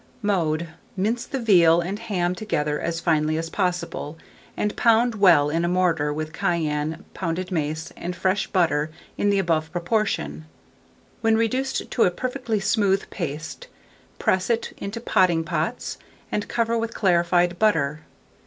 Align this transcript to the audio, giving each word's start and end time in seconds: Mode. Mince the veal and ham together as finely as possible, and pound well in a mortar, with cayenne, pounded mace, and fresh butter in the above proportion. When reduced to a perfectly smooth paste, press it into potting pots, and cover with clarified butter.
Mode. 0.23 0.69
Mince 0.97 1.27
the 1.27 1.37
veal 1.39 1.79
and 1.79 1.99
ham 1.99 2.33
together 2.33 2.79
as 2.81 2.99
finely 2.99 3.37
as 3.37 3.51
possible, 3.51 4.17
and 4.57 4.75
pound 4.75 5.13
well 5.13 5.51
in 5.51 5.63
a 5.63 5.67
mortar, 5.67 6.11
with 6.11 6.33
cayenne, 6.33 7.05
pounded 7.13 7.51
mace, 7.51 7.93
and 7.95 8.15
fresh 8.15 8.47
butter 8.47 8.89
in 9.15 9.29
the 9.29 9.37
above 9.37 9.71
proportion. 9.71 10.45
When 11.21 11.37
reduced 11.37 11.91
to 11.91 12.03
a 12.05 12.09
perfectly 12.09 12.59
smooth 12.59 13.11
paste, 13.11 13.67
press 14.17 14.49
it 14.49 14.73
into 14.77 14.99
potting 14.99 15.43
pots, 15.43 15.99
and 16.31 16.47
cover 16.47 16.75
with 16.79 16.95
clarified 16.95 17.59
butter. 17.59 18.01